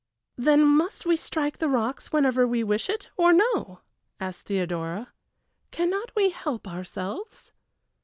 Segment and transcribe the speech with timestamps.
[0.35, 3.81] "Then must we strike the rocks whether we wish it or no?"
[4.19, 5.13] asked Theodora.
[5.69, 7.51] "Cannot we help ourselves?"